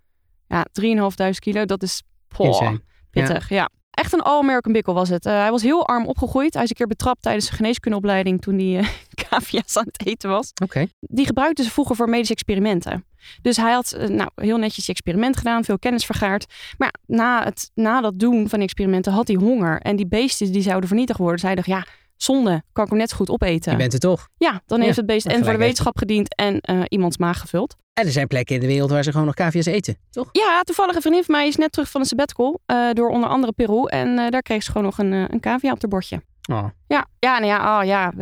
Ja, 0.49 0.67
3.500 0.81 1.39
kilo, 1.39 1.65
dat 1.65 1.83
is 1.83 2.03
poh, 2.29 2.73
pittig. 3.11 3.49
Ja. 3.49 3.69
Echt 3.93 4.13
een 4.13 4.21
all-American 4.21 4.73
bikkel 4.73 4.95
was 4.95 5.09
het. 5.09 5.27
Eh, 5.27 5.33
hij 5.33 5.51
was 5.51 5.63
heel 5.63 5.87
arm 5.87 6.07
opgegroeid. 6.07 6.55
Hij 6.55 6.63
is 6.63 6.69
een 6.69 6.77
keer 6.77 6.87
betrapt 6.87 7.23
tijdens 7.23 7.45
zijn 7.45 7.57
geneeskundeopleiding 7.57 8.41
toen 8.43 8.59
hij 8.59 8.79
eh 8.79 8.89
cavia's 9.29 9.77
aan 9.77 9.85
het 9.85 10.07
eten 10.07 10.31
was 10.31 10.53
Oké. 10.63 10.87
die 11.01 11.27
gebruikten 11.27 11.65
ze 11.65 11.71
vroeger 11.71 11.97
voor 11.97 12.09
medische 12.09 12.33
experimenten. 12.33 13.05
Dus 13.43 13.57
hij 13.57 13.73
had 13.73 13.93
eh, 13.93 14.09
nou, 14.09 14.31
heel 14.35 14.57
netjes 14.57 14.85
die 14.85 14.95
experiment 14.95 15.37
gedaan, 15.37 15.65
veel 15.65 15.79
kennis 15.79 16.05
vergaard. 16.05 16.47
Maar 16.79 16.95
ja, 17.07 17.15
na, 17.17 17.45
het, 17.45 17.71
na 17.75 18.01
dat 18.01 18.19
doen 18.19 18.49
van 18.49 18.59
die 18.59 18.69
experimenten 18.69 19.13
had 19.13 19.29
hij 19.29 19.37
honger. 19.37 19.81
En 19.81 19.97
die 19.97 20.07
beesten 20.07 20.53
die 20.53 20.63
zouden 20.63 20.89
vernietigd 20.89 21.19
worden. 21.19 21.37
Dus 21.37 21.47
hij 21.47 21.55
dacht, 21.55 21.67
ja, 21.67 21.85
zonde, 22.23 22.63
kan 22.73 22.85
ik 22.85 22.91
hem 22.91 22.99
net 22.99 23.11
zo 23.11 23.17
goed 23.17 23.31
opeten. 23.31 23.73
Je 23.73 23.79
bent 23.79 23.93
er 23.93 23.99
toch. 23.99 24.29
Ja, 24.39 24.63
dan 24.67 24.79
Ja, 24.79 24.85
heeft 24.85 24.97
het 24.97 25.07
beest 25.07 25.27
en 25.27 25.45
voor 25.45 25.53
de 25.53 25.59
wetenschap 25.59 25.99
gediend 25.99 26.35
en 26.35 26.61
eh, 26.61 26.81
iemands 26.89 27.17
maag 27.17 27.41
gevuld. 27.41 27.77
En 27.95 28.07
er 28.07 28.13
zijn 28.13 28.27
plekken 28.27 28.55
in 28.55 28.61
de 28.61 28.67
wereld 28.67 28.91
waar 28.91 29.03
ze 29.03 29.11
gewoon 29.11 29.27
nog 29.27 29.35
cavia's 29.35 29.67
eten, 29.67 29.97
toch? 30.11 30.29
Ja, 30.33 30.61
toevallig 30.63 30.95
een 30.95 31.01
vriendin 31.01 31.25
van 31.25 31.35
mij 31.35 31.47
is 31.47 31.57
net 31.57 31.73
terug 31.73 31.91
van 31.91 32.01
een 32.01 32.07
sabbatical 32.07 32.61
eh, 32.67 32.91
door 32.93 33.09
onder 33.11 33.29
andere 33.29 33.53
Peru. 33.53 33.87
En 33.87 34.19
eh, 34.19 34.29
daar 34.29 34.43
kreeg 34.43 34.63
ze 34.63 34.71
gewoon 34.71 34.87
nog 34.87 34.99
een, 34.99 35.13
een 35.13 35.41
cavia 35.41 35.73
op 35.73 35.81
haar 35.81 35.91
bordje. 35.91 36.23
Oh. 36.51 36.65
Ja, 36.87 37.07
ja, 37.19 37.39
nou 37.39 37.47
ja, 37.47 37.81
oh, 37.81 37.87
ja. 37.87 38.13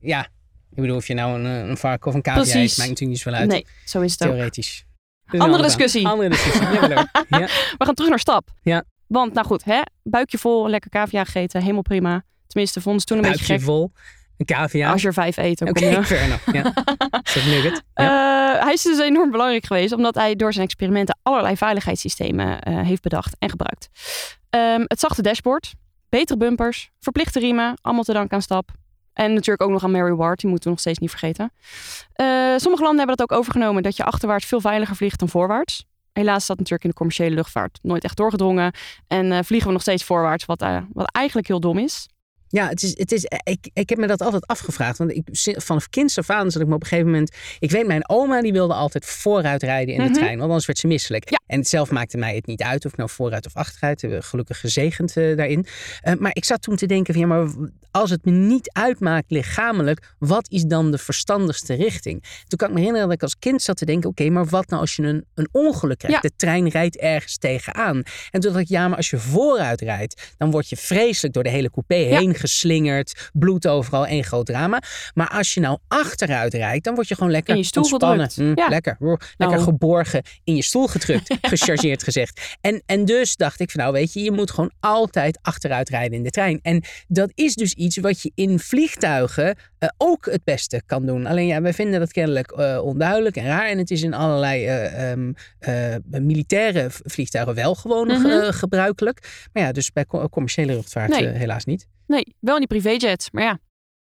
Ja, 0.00 0.20
ik 0.70 0.80
bedoel 0.80 0.96
of 0.96 1.06
je 1.06 1.14
nou 1.14 1.38
een, 1.38 1.44
een 1.44 1.76
varken 1.76 2.08
of 2.08 2.14
een 2.14 2.22
cavia 2.22 2.42
eet, 2.42 2.76
maakt 2.76 2.88
natuurlijk 2.88 3.00
niet 3.00 3.18
zoveel 3.18 3.38
uit. 3.38 3.48
Nee, 3.48 3.66
zo 3.84 4.00
is 4.00 4.12
het 4.12 4.24
ook. 4.24 4.32
Theoretisch. 4.32 4.84
Dus 5.30 5.40
Andere 5.40 5.62
discussie. 5.62 6.06
Andere 6.06 6.28
discussie. 6.28 6.62
Ja, 6.62 6.80
wel 6.80 6.88
leuk. 6.88 7.24
Ja. 7.40 7.46
We 7.78 7.84
gaan 7.84 7.94
terug 7.94 8.10
naar 8.10 8.18
stap. 8.18 8.48
Ja. 8.62 8.84
Want, 9.06 9.32
nou 9.32 9.46
goed, 9.46 9.64
hè, 9.64 9.80
buikje 10.02 10.38
vol, 10.38 10.68
lekker 10.68 10.90
cavia 10.90 11.24
gegeten, 11.24 11.60
helemaal 11.60 11.82
prima. 11.82 12.24
Tenminste, 12.50 12.80
vonden 12.80 13.00
ze 13.00 13.06
toen 13.06 13.16
een 13.16 13.30
beetje 13.30 13.44
gek. 13.44 13.60
vol. 13.60 13.92
Een 14.40 14.46
cavia. 14.46 14.90
Als 14.90 15.00
je 15.00 15.06
er 15.06 15.12
vijf 15.12 15.36
eet, 15.36 15.58
dan 15.58 15.72
kom 15.72 15.88
je... 15.88 16.04
fair 16.14 16.22
enough. 16.22 16.52
Ja. 16.52 16.62
Soort 17.32 17.46
nugget. 17.46 17.82
Ja. 17.94 18.54
Eh, 18.54 18.64
hij 18.64 18.72
is 18.72 18.82
dus 18.82 18.98
enorm 18.98 19.30
belangrijk 19.30 19.66
geweest, 19.66 19.92
omdat 19.92 20.14
hij 20.14 20.36
door 20.36 20.52
zijn 20.52 20.64
experimenten 20.64 21.18
allerlei 21.22 21.56
veiligheidssystemen 21.56 22.60
eh, 22.60 22.80
heeft 22.80 23.02
bedacht 23.02 23.36
en 23.38 23.50
gebruikt. 23.50 23.88
Ehm, 24.50 24.82
het 24.86 25.00
zachte 25.00 25.22
dashboard, 25.22 25.74
betere 26.08 26.38
bumpers, 26.38 26.90
verplichte 27.00 27.38
riemen, 27.38 27.78
allemaal 27.80 28.04
te 28.04 28.12
danken 28.12 28.36
aan 28.36 28.42
stap. 28.42 28.70
En 29.12 29.32
natuurlijk 29.32 29.62
ook 29.62 29.70
nog 29.70 29.84
aan 29.84 29.90
Mary 29.90 30.14
Ward, 30.14 30.40
die 30.40 30.50
moeten 30.50 30.66
we 30.68 30.74
nog 30.74 30.80
steeds 30.80 30.98
niet 30.98 31.10
vergeten. 31.10 31.52
Eh, 32.12 32.26
sommige 32.56 32.82
landen 32.82 32.98
hebben 32.98 33.16
dat 33.16 33.30
ook 33.30 33.38
overgenomen, 33.38 33.82
dat 33.82 33.96
je 33.96 34.04
achterwaarts 34.04 34.46
veel 34.46 34.60
veiliger 34.60 34.96
vliegt 34.96 35.18
dan 35.18 35.28
voorwaarts. 35.28 35.84
Helaas 36.12 36.40
is 36.40 36.46
dat 36.46 36.56
natuurlijk 36.56 36.84
in 36.84 36.90
de 36.90 36.96
commerciële 36.96 37.34
luchtvaart 37.34 37.78
nooit 37.82 38.04
echt 38.04 38.16
doorgedrongen. 38.16 38.72
En 39.06 39.44
vliegen 39.44 39.66
we 39.66 39.72
nog 39.72 39.82
steeds 39.82 40.04
voorwaarts, 40.04 40.44
wat, 40.44 40.64
wat 40.92 41.10
eigenlijk 41.12 41.48
heel 41.48 41.60
dom 41.60 41.78
is. 41.78 42.08
Ja, 42.52 42.68
het 42.68 42.82
is, 42.82 42.98
het 42.98 43.12
is, 43.12 43.24
ik, 43.42 43.70
ik 43.72 43.88
heb 43.88 43.98
me 43.98 44.06
dat 44.06 44.20
altijd 44.22 44.46
afgevraagd. 44.46 44.98
Want 44.98 45.10
ik, 45.12 45.28
vanaf 45.60 45.88
kinds 45.88 46.18
af 46.18 46.30
aan 46.30 46.50
zat 46.50 46.62
ik 46.62 46.68
me 46.68 46.74
op 46.74 46.80
een 46.82 46.86
gegeven 46.88 47.10
moment... 47.10 47.36
Ik 47.58 47.70
weet, 47.70 47.86
mijn 47.86 48.08
oma 48.08 48.42
die 48.42 48.52
wilde 48.52 48.74
altijd 48.74 49.04
vooruit 49.06 49.62
rijden 49.62 49.94
in 49.94 50.00
de 50.00 50.06
Mhm. 50.08 50.14
trein. 50.18 50.36
Want 50.38 50.42
anders 50.48 50.66
werd 50.66 50.78
ze 50.78 50.86
misselijk. 50.86 51.30
Ja. 51.30 51.40
En 51.46 51.64
zelf 51.64 51.90
maakte 51.90 52.16
mij 52.16 52.34
het 52.34 52.46
niet 52.46 52.62
uit 52.62 52.84
of 52.84 52.90
ik 52.92 52.96
nou 52.96 53.10
vooruit 53.10 53.46
of 53.46 53.54
achteruit. 53.56 54.00
We 54.00 54.22
gelukkig 54.22 54.60
gezegend 54.60 55.16
eh, 55.16 55.36
daarin. 55.36 55.66
Eh, 56.00 56.14
maar 56.18 56.30
ik 56.34 56.44
zat 56.44 56.62
toen 56.62 56.76
te 56.76 56.86
denken 56.86 57.14
van 57.14 57.22
ja, 57.22 57.28
maar 57.28 57.48
als 57.90 58.10
het 58.10 58.24
me 58.24 58.30
niet 58.30 58.70
uitmaakt 58.72 59.30
lichamelijk... 59.30 60.14
wat 60.18 60.50
is 60.50 60.62
dan 60.62 60.90
de 60.90 60.98
verstandigste 60.98 61.74
richting? 61.74 62.24
Toen 62.48 62.58
kan 62.58 62.68
ik 62.68 62.74
me 62.74 62.78
herinneren 62.80 63.08
dat 63.08 63.16
ik 63.16 63.22
als 63.22 63.38
kind 63.38 63.62
zat 63.62 63.76
te 63.76 63.84
denken... 63.84 64.10
oké, 64.10 64.28
maar 64.30 64.46
wat 64.46 64.68
nou 64.68 64.80
als 64.80 64.96
je 64.96 65.02
een, 65.02 65.24
een 65.34 65.48
ongeluk 65.52 65.98
krijgt? 65.98 66.22
Ja. 66.22 66.28
De 66.28 66.36
trein 66.36 66.68
rijdt 66.68 66.96
ergens 66.96 67.38
tegenaan. 67.38 68.02
En 68.30 68.40
toen 68.40 68.52
dacht 68.52 68.64
ik, 68.64 68.68
ja, 68.70 68.88
maar 68.88 68.96
als 68.96 69.10
je 69.10 69.18
vooruit 69.18 69.80
rijdt... 69.80 70.34
dan 70.38 70.50
word 70.50 70.68
je 70.68 70.76
vreselijk 70.76 71.34
door 71.34 71.42
de 71.42 71.50
hele 71.50 71.70
coupé 71.70 71.94
heen 71.94 72.34
geslingerd. 72.40 73.30
Bloed 73.32 73.66
overal, 73.66 74.06
één 74.06 74.24
groot 74.24 74.46
drama. 74.46 74.82
Maar 75.14 75.28
als 75.28 75.54
je 75.54 75.60
nou 75.60 75.78
achteruit 75.88 76.54
rijdt, 76.54 76.84
dan 76.84 76.94
word 76.94 77.08
je 77.08 77.14
gewoon 77.14 77.30
lekker 77.30 77.52
In 77.54 77.60
je 77.60 77.66
stoel 77.66 77.82
ontspannen. 77.82 78.30
gedrukt. 78.30 78.54
Hm, 78.54 78.60
Ja. 78.62 78.68
Lekker, 78.68 78.96
lekker 79.00 79.56
Nou. 79.58 79.60
geborgen 79.62 80.22
in 80.44 80.56
je 80.56 80.62
stoel 80.62 80.86
gedrukt. 80.86 81.34
gechargeerd 81.52 82.02
gezegd. 82.02 82.56
En, 82.60 82.82
en 82.86 83.04
dus 83.04 83.36
dacht 83.36 83.60
ik 83.60 83.70
van 83.70 83.80
nou 83.80 83.92
weet 83.92 84.12
je, 84.12 84.20
je 84.22 84.30
moet 84.32 84.50
gewoon 84.50 84.72
altijd 84.80 85.38
achteruit 85.42 85.88
rijden 85.88 86.16
in 86.16 86.22
de 86.22 86.30
trein. 86.30 86.58
En 86.62 86.82
dat 87.08 87.30
is 87.34 87.54
dus 87.54 87.72
iets 87.74 87.96
wat 87.96 88.22
je 88.22 88.32
in 88.34 88.58
vliegtuigen 88.58 89.56
eh, 89.78 89.88
ook 89.96 90.26
het 90.30 90.44
beste 90.44 90.82
kan 90.86 91.06
doen. 91.06 91.26
Alleen 91.26 91.46
ja, 91.46 91.60
wij 91.62 91.72
vinden 91.74 92.00
dat 92.00 92.12
kennelijk 92.12 92.50
eh, 92.50 92.78
onduidelijk 92.82 93.36
en 93.36 93.44
raar. 93.46 93.66
En 93.68 93.78
het 93.78 93.90
is 93.90 94.02
in 94.02 94.14
allerlei 94.14 94.66
eh, 94.66 95.10
ehm, 95.10 95.32
eh, 95.58 96.20
militaire 96.20 96.86
vliegtuigen 96.90 97.54
wel 97.54 97.74
gewoon 97.74 98.06
Mhm. 98.06 98.52
gebruikelijk. 98.52 99.48
Maar 99.52 99.62
ja, 99.62 99.72
dus 99.72 99.92
bij 99.92 100.04
co- 100.06 100.28
commerciële 100.28 100.72
luchtvaart 100.74 101.10
Nee. 101.10 101.26
helaas 101.28 101.64
niet. 101.64 101.86
Nee, 102.10 102.34
wel 102.40 102.54
in 102.54 102.66
die 102.66 102.80
privéjets, 102.80 103.30
maar 103.30 103.42
ja, 103.42 103.58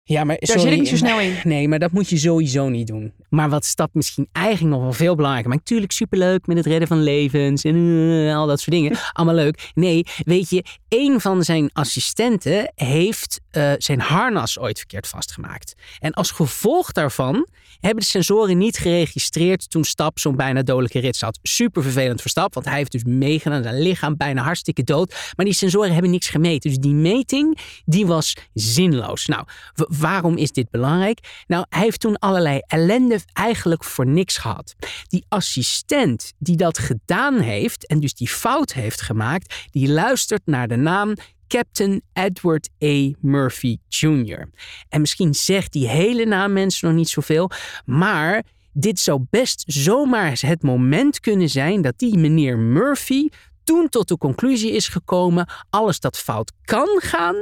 Ja, 0.04 0.25
maar 0.25 0.37
daar 0.38 0.49
sorry, 0.49 0.62
zit 0.62 0.73
ik 0.73 0.78
niet 0.78 0.88
zo 0.88 0.97
snel 0.97 1.21
in. 1.21 1.37
Nee, 1.52 1.68
maar 1.68 1.78
dat 1.78 1.92
moet 1.92 2.09
je 2.09 2.18
sowieso 2.18 2.68
niet 2.68 2.87
doen. 2.87 3.12
Maar 3.28 3.50
wat 3.50 3.64
stap 3.64 3.94
misschien 3.94 4.28
eigenlijk 4.32 4.75
nog 4.75 4.82
wel 4.82 4.92
veel 4.92 5.14
belangrijker. 5.14 5.50
Maar 5.50 5.59
natuurlijk 5.59 5.92
superleuk 5.92 6.47
met 6.47 6.56
het 6.56 6.66
redden 6.66 6.88
van 6.88 7.02
levens 7.02 7.64
en 7.64 7.75
eh, 8.28 8.37
al 8.37 8.47
dat 8.47 8.61
soort 8.61 8.76
dingen. 8.76 8.99
Allemaal 9.12 9.35
leuk. 9.35 9.71
Nee, 9.75 10.06
weet 10.25 10.50
je, 10.50 10.64
een 10.88 11.21
van 11.21 11.42
zijn 11.42 11.71
assistenten 11.73 12.73
heeft 12.75 13.40
eh, 13.50 13.73
zijn 13.78 14.00
harnas 14.00 14.59
ooit 14.59 14.78
verkeerd 14.78 15.09
vastgemaakt. 15.09 15.75
En 15.99 16.12
als 16.12 16.30
gevolg 16.30 16.92
daarvan 16.92 17.47
hebben 17.80 18.02
de 18.02 18.11
sensoren 18.11 18.59
niet 18.59 18.76
geregistreerd 18.78 19.71
toen 19.71 19.85
Stap 19.85 20.18
zo'n 20.18 20.37
bijna 20.37 20.62
dodelijke 20.62 20.99
rit 20.99 21.21
had. 21.21 21.38
Super 21.42 21.82
vervelend 21.82 22.21
voor 22.21 22.30
Stap, 22.30 22.54
want 22.54 22.66
hij 22.66 22.76
heeft 22.76 22.92
dus 22.92 23.04
meegedaan. 23.04 23.62
Zijn 23.62 23.82
lichaam 23.82 24.16
bijna 24.16 24.42
hartstikke 24.42 24.82
dood. 24.82 25.32
Maar 25.37 25.44
die 25.44 25.54
sensoren 25.54 25.92
hebben 25.92 26.11
niks 26.11 26.28
gemeten. 26.28 26.71
Dus 26.71 26.78
die 26.78 26.94
meting, 26.94 27.59
die 27.85 28.06
was 28.06 28.37
zinloos. 28.54 29.26
Nou, 29.26 29.44
waarom 29.99 30.37
is 30.37 30.52
dit 30.52 30.70
belangrijk? 30.70 31.44
Nou, 31.46 31.64
hij 31.68 31.82
heeft 31.82 32.00
toen 32.00 32.18
allerlei 32.18 32.61
ellende 32.66 33.20
eigenlijk 33.32 33.84
voor 33.84 34.06
niks 34.06 34.37
gehad. 34.37 34.75
Die 35.08 35.25
assistent 35.28 36.32
die 36.38 36.56
dat 36.56 36.78
gedaan 36.78 37.40
heeft 37.40 37.87
en 37.87 38.00
dus 38.00 38.14
die 38.14 38.28
fout 38.28 38.72
heeft 38.72 39.00
gemaakt, 39.00 39.54
die 39.70 39.88
luistert 39.88 40.42
naar 40.44 40.68
de 40.68 40.76
naam 40.76 41.14
Captain 41.49 42.02
Edward 42.12 42.68
A. 42.84 43.11
Murphy 43.20 43.76
Jr. 43.88 44.49
En 44.88 45.00
misschien 45.00 45.34
zegt 45.34 45.72
die 45.72 45.88
hele 45.88 46.25
naam 46.25 46.52
mensen 46.52 46.88
nog 46.88 46.96
niet 46.96 47.08
zoveel, 47.08 47.50
maar 47.84 48.42
dit 48.72 49.00
zou 49.00 49.25
best 49.30 49.64
zomaar 49.66 50.38
het 50.40 50.62
moment 50.62 51.20
kunnen 51.20 51.49
zijn 51.49 51.82
dat 51.82 51.99
die 51.99 52.18
meneer 52.18 52.58
Murphy 52.58 53.28
toen 53.64 53.88
tot 53.88 54.08
de 54.08 54.18
conclusie 54.18 54.72
is 54.72 54.88
gekomen: 54.88 55.49
alles 55.70 56.00
dat 56.00 56.18
fout 56.18 56.52
kan 56.64 57.00
gaan, 57.02 57.37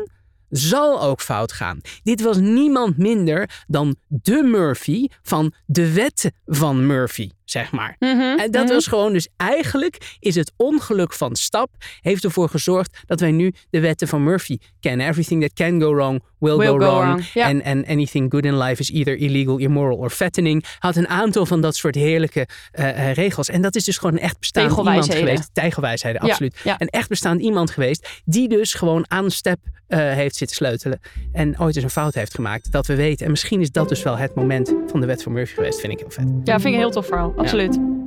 zal 0.51 1.03
ook 1.03 1.21
fout 1.21 1.53
gaan. 1.53 1.81
Dit 2.03 2.21
was 2.21 2.37
niemand 2.37 2.97
minder 2.97 3.51
dan 3.67 3.97
de 4.07 4.43
Murphy 4.43 5.07
van 5.23 5.53
de 5.67 5.93
wetten 5.93 6.33
van 6.47 6.87
Murphy, 6.87 7.31
zeg 7.45 7.73
maar. 7.73 7.97
Mhm, 7.99 8.39
En 8.39 8.51
dat 8.51 8.65
mhm. 8.65 8.73
was 8.73 8.87
gewoon, 8.87 9.13
dus 9.13 9.29
eigenlijk 9.37 10.17
is 10.19 10.35
het 10.35 10.53
ongeluk 10.57 11.13
van 11.13 11.37
Stap 11.37 11.71
heeft 12.01 12.25
ervoor 12.25 12.49
gezorgd 12.49 12.99
dat 13.07 13.21
wij 13.21 13.31
nu 13.31 13.55
de 13.71 13.81
wetten 13.81 14.09
van 14.09 14.25
Murphy 14.25 14.59
kennen. 14.81 15.07
Everything 15.07 15.41
that 15.41 15.53
can 15.53 15.81
go 15.81 15.95
wrong 15.95 16.23
will, 16.41 16.57
Will 16.57 16.67
go, 16.67 16.79
go 16.79 17.01
wrong. 17.01 17.25
En 17.35 17.63
and 17.65 17.87
anything 17.87 18.31
good 18.31 18.45
in 18.45 18.59
life 18.59 18.81
is 18.81 18.91
either 18.91 19.17
illegal, 19.17 19.57
immoral 19.59 19.97
or 19.97 20.11
fattening. 20.11 20.65
Had 20.79 20.97
een 20.97 21.09
aantal 21.09 21.47
van 21.47 21.61
dat 21.61 21.77
soort 21.77 21.95
heerlijke 21.95 22.47
eh, 22.73 23.09
eh, 23.09 23.15
regels. 23.15 23.49
En 23.49 23.63
dat 23.63 23.75
is 23.75 23.85
dus 23.85 23.99
gewoon 23.99 24.15
een 24.15 24.21
echt 24.21 24.39
bestaand 24.39 24.77
iemand 24.77 25.15
geweest. 25.15 25.51
Tijgelwijsheden, 25.53 26.23
Ja, 26.25 26.29
absoluut. 26.31 26.61
ja. 26.65 26.75
Een 26.79 26.89
echt 26.89 27.09
bestaand 27.09 27.41
iemand 27.41 27.71
geweest 27.71 28.09
die 28.25 28.49
dus 28.49 28.75
gewoon 28.75 29.05
aan 29.09 29.31
step 29.31 29.59
eh, 29.87 29.99
heeft 29.99 30.37
zitten 30.37 30.57
sleutelen. 30.57 31.01
En 31.33 31.61
ooit 31.61 31.75
eens 31.75 31.85
een 31.85 31.91
fout 31.91 32.15
heeft 32.15 32.35
gemaakt. 32.35 32.73
Dat 32.73 32.87
we 32.87 32.95
weten. 32.95 33.25
En 33.25 33.31
misschien 33.31 33.61
is 33.61 33.71
dat 33.71 33.89
dus 33.89 34.03
wel 34.03 34.17
het 34.17 34.35
moment 34.35 34.75
van 34.87 35.01
de 35.01 35.07
wet 35.07 35.23
van 35.23 35.33
Murphy 35.33 35.55
geweest. 35.55 35.81
Vind 35.81 35.93
ik 35.93 35.99
heel 35.99 36.11
vet. 36.11 36.25
Ja, 36.45 36.53
vind 36.53 36.65
ik 36.65 36.73
een 36.73 36.79
heel 36.79 36.91
tof 36.91 37.07
verhaal. 37.07 37.33
Absoluut. 37.37 38.00